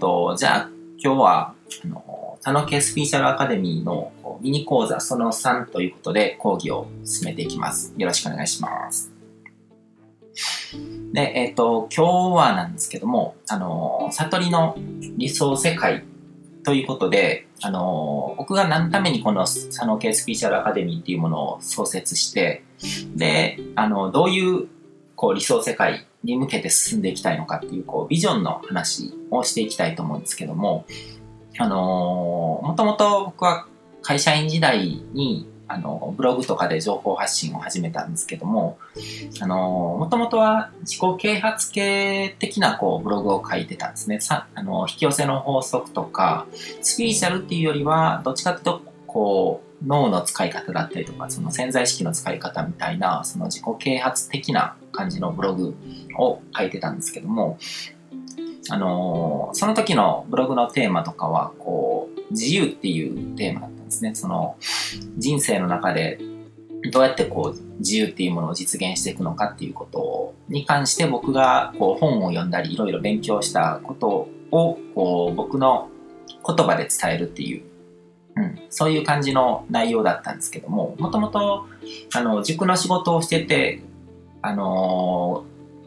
[0.00, 7.94] と、じゃあ今日は、あの、佐野系スピーチャルアカデミーのミニ講座その3ということで講義を進めていきます。
[7.96, 9.12] よろしくお願いします。
[11.12, 14.76] で、えっ、ー、と、今日はなんですけども、あの、悟りの
[15.18, 16.04] 理想世界
[16.64, 22.62] ということで、あの、僕が何のためにこの佐野系スピーチャルアカデミーっていうものを創設して、
[23.14, 24.68] で、あの、どういう
[25.14, 30.84] こう理想世界に向けて進んでいきたいのかっていう、こう、ビジョンの話をしていきたいと思うんですけども、
[31.58, 33.66] あのもともと僕は
[34.02, 38.78] 会社員時代に、あの、ブログとかで情報発信を始めたんですけども、
[39.40, 44.20] あのもともとは自己啓発系的な、こう、ブログを書いてたんですね。
[44.20, 46.46] さあの、引き寄せの法則とか、
[46.82, 55.74] スピリチュアルっていうよりは、どっちかというと、こう、脳の使い方だったりとか、その潜在意識の使い方みたいな、その自己啓発的な感じのブログ
[56.18, 57.58] を書いてたんですけども、
[58.70, 64.14] あのー、その時のブログのテーマとかは、こう、自由っていうテーマだったんですね。
[64.14, 64.56] その、
[65.16, 66.18] 人生の中で
[66.92, 75.88] どうやってこう、自由っていうものを実現していくのかっていうことに関して僕がこう本を読んだりいろいろ勉強したことをこう僕の
[76.46, 77.64] 言葉で伝えるっていう、
[78.36, 81.66] うん、そういう感じの内容だったんですけども、もともと
[82.14, 83.82] あの塾の仕事をしてて、
[84.42, 85.44] あの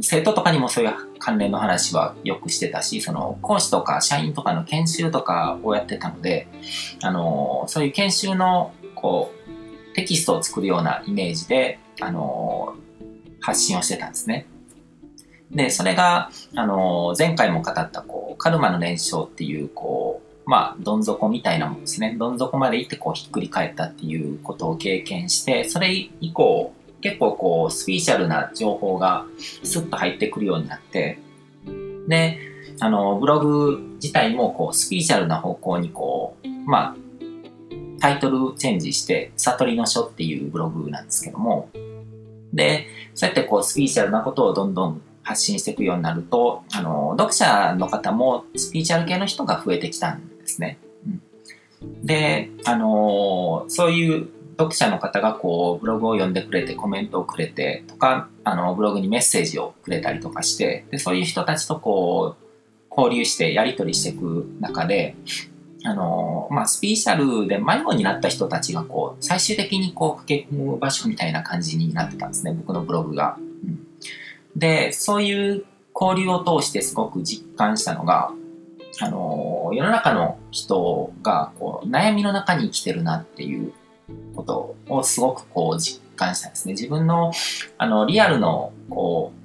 [0.00, 6.48] 生徒とかにもそういう関連の話はよくしてたし、その講師とか社員とかの研修とかをやってたので、
[7.02, 9.32] あのそういう研修のこ
[9.92, 12.74] うテキストを作るようなイメージで、あの
[13.40, 14.46] 発信をしてたんですね。
[15.50, 22.14] で、それが、あの前回も語ったこうカルマの燃焼っていうこうまあ、どん底みたいなもんですね。
[22.18, 26.72] どん底まで行ってこうひっくり返ったっていうことを経験して、それ以降、
[27.04, 29.26] 結構こう、スピーチャルな情報が
[29.62, 31.18] スッと入ってくるようになって、
[32.08, 32.38] で、
[32.80, 36.96] あの、ブログ自体もこう、スピーチャルな方向にこう、まあ、
[38.00, 41.68] タイトルチェンジして、悟りの書っていうブログなんですけども、
[42.54, 50.78] で、そうやってこう、スピーチャルなことをどんどん発信していくようになると、あの、読者の方もスピーチャル系の人が増えてきたんですね。
[51.82, 62.44] うん、で、あの、そういう読者の方がこうブログを読んでくれてコメントをくれてとかあのブログにメッセージをくれたりとかしてでそういう人たちとこう
[62.96, 65.16] 交流してやり取りしていく中で
[65.86, 73.36] あのまあ、スピーシャルで迷子になった人たちがこう最終的にこう駆け込む場所みたいな感じになってたんですね僕のブログが。
[73.38, 73.86] うん、
[74.56, 78.32] でそういう交流を通してすごく実感したのが
[79.00, 83.74] あの世の中の人がこう悩みの中に生きてるなっていう
[84.34, 86.74] ことをすごくこう実感したんですね。
[86.74, 87.32] 自分の
[87.78, 89.44] あのリアルのこう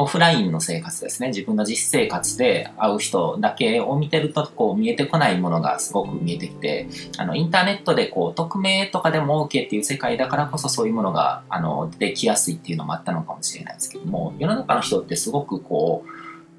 [0.00, 1.28] オフラインの生活ですね。
[1.28, 16.08] 自分の実生活で会う人だけを見てると、こう見えてこないものがすごく見えてきて、あの、インターネットでこう、匿名とかでも OK っていう世界だからこそそういうものが、あの、出てきやすいっていうのもあったのかもしれないですけども、世の中の人ってすごくこう、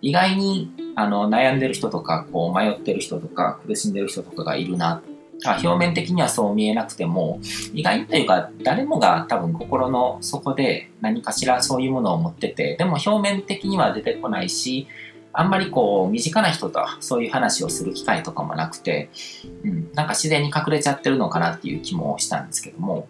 [0.00, 5.00] 意外にあの悩んでる人とか、こう迷ってる人とか、苦しんでる人とかがいるな
[5.44, 7.40] 表面的にはそう見えなくても、
[7.72, 14.88] 意外というか、誰もが多分心の底で何かしらそういうものを持ってて、でも表面的には出てこないし、
[15.32, 19.10] あんまりこう、身近な人とそういう話をする機会とかもなくて、
[19.64, 23.06] うん、なんか自然に隠れちゃってるのかなっていう気もしたんですけども、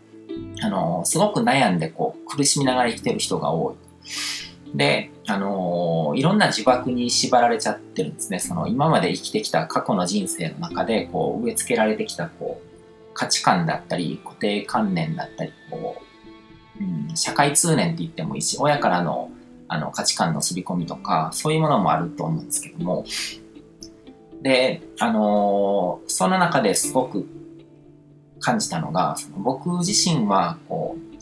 [0.61, 3.77] あの、すごく悩んでこう、苦しみながら生きてる人が多い。
[4.77, 8.39] で、あのー、いろんな呪縛に縛られちゃってるんですね。
[8.39, 15.97] その今まで生きてきた過去の人生の中で、こう、植え付けられてきた、こう、価値観だったり、固定観念だったり、こ
[16.81, 19.31] う、うん、社会通念って言ってもいいし、親からの
[19.71, 23.05] あの価値観の刷り込みとか、そういうものもあると思うんですけども、
[24.43, 27.29] で、あのー、その中ですごく
[28.41, 30.57] 感じたのが、その僕自身は、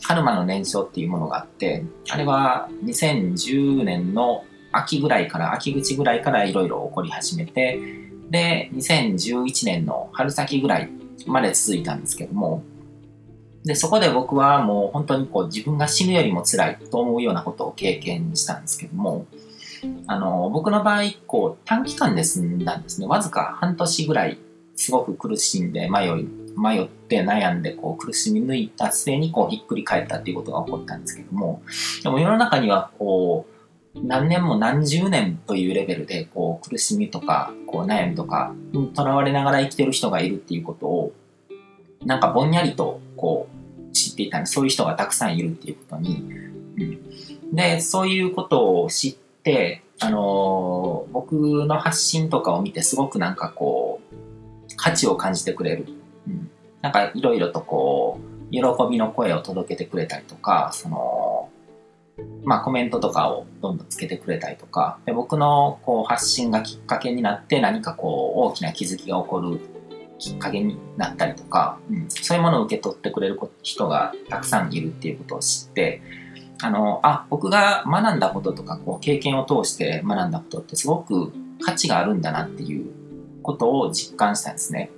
[0.03, 7.79] カルマの燃焼っていうものがあって、あれは2010年の秋ぐらいから、秋口ぐらいからいろいろ起こり始めて、
[8.29, 10.89] で、2011年の春先ぐらい
[11.25, 12.63] まで続いたんですけども、
[13.63, 19.25] で、そこで僕はもう本当にこう自分が死ぬよりも辛いと思うようなことを経験したんですけども、
[20.07, 23.07] あの、僕の場合、こう短期間で済んだんですね。
[23.07, 24.37] わずか半年ぐらい
[24.75, 26.27] すごく苦しんで迷い
[26.57, 31.61] 迷って悩んでこう苦しみ抜いた末にこうひっくり返ったっていうことが起こったんですけども、
[32.03, 33.45] でも世の中にはこ
[33.95, 41.13] う、何年も何十年というレベルでこう苦しみとかこう悩みとかにとらわれながら生きてる人がいるっていうことを
[42.05, 43.47] なんかぼんやりとこ
[43.89, 46.23] う知っていたんでそういう人がたくさんいるっていうことに、
[46.77, 51.33] うん、でそういうことを知ってあのー、僕
[51.65, 55.87] の発信とかを見てすごくなんかこう、価値を感じてくれる。
[56.81, 61.49] なんかいろいろとこう、喜びの声を届けてくれたりとか、その、
[62.43, 69.59] まあコメントとかをどんどんつけてくれたりとか、で僕のこう発信がきっかけになって何かこう大きな気づきが起こる
[70.17, 76.01] きっかけになったりとか、うん、そういうものを受け取ってくれる人がたくさんいるっていうことを知って、
[76.61, 81.31] あの、あ、僕が学んだこととか、こう、経験を通して学んだことってすごく
[81.61, 82.91] 価値があるんだなっていう
[83.43, 84.89] ことを実感したんですね。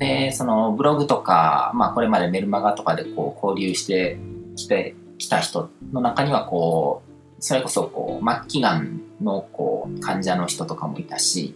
[0.00, 4.18] で、そのブログとか、まあこれまでメルマガとかでこう交流して
[4.56, 11.54] きてきた人の中にはこう、それこそこう末期がんのこう患者の人とかもいたし、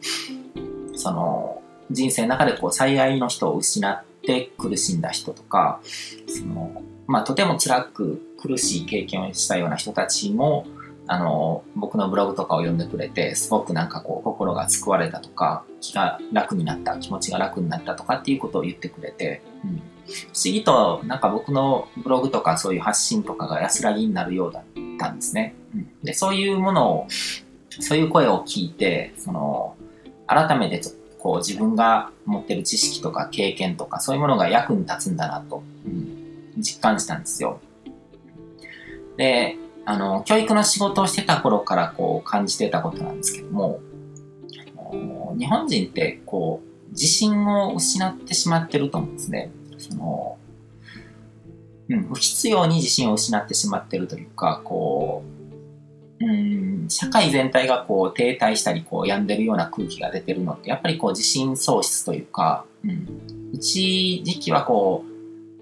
[0.95, 5.81] その人生の中でこう最愛の人を失って苦しんだ人とか、
[6.29, 10.67] そのまあとても辛く苦しい経験をしたような人たちも、
[11.07, 24.65] あの、僕のブログとかを読んでくれて、すごくなんかこう、心が救われたとか、気が楽になった、気持ちが楽になったとかっていうことを言ってくれて、うん、不思議となんか僕のブログとかそういう発信とかが安らぎになるようだっ
[24.99, 25.55] たんですね。
[25.75, 27.07] うん、で、そういうものを、
[27.81, 29.77] そういう声を聞いて、その、
[30.27, 37.61] 改めてちょっとこう自分が持ってる知識とか経験とかそういうものが役に立つんだなと、うん、実感したんですよ。
[39.17, 39.57] で、
[39.87, 43.81] あの、教育の仕事をしてた頃からこう感じてたことなんですけども、
[45.39, 49.51] 日本人ってこう、自信を失ってしまってると思うんですね。
[49.79, 50.39] その、
[51.89, 55.23] うん、不必要に自信を失ってしまってるというか、こ
[56.21, 65.14] う、うん、社会全体がこう停滞したり、こう病んでるような空気が出てるのって、やっぱりこう自信喪失というか、うん、一時期はこう、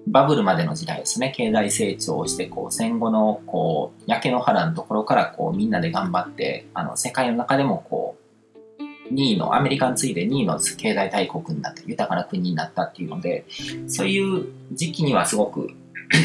[0.06, 13.44] バブルまでの時代ですね、経済成長をして、こう、戦後の、こう、焼け野原のところから、こう、みんなで頑張って、あの、世界の中でも、こう、2位の、アメリカに次いで2位の経済大国になって、豊かな国になったっていうので、
[13.86, 15.68] そういう時期にはすごく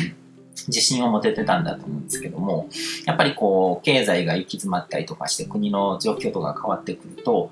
[0.67, 2.69] 自信を持ててたんだと思うんですけども、
[3.05, 7.51] やっぱりこう、経済が行き詰まったりとかして、国の状況とか変わってくると、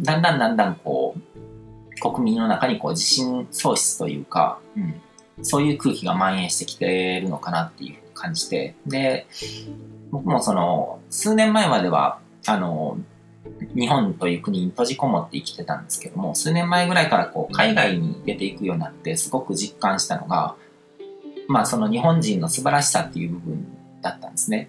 [0.00, 4.94] だんだんだんだんこう、国民の中にこう、自信喪失というか、うん、
[5.42, 9.26] そういう空気が蔓延してきてるのかなっていう感じで、で、
[10.10, 12.98] 僕もその、数年前までは、あの、
[13.74, 20.56] 日本という国に閉じこもって生きてたんですけども、数年前ぐらいからこう海外に出ていくようになってすごく実感したのが、
[21.48, 23.66] まあその日本人の素晴らしさっていう部分
[24.02, 24.68] だったんですね。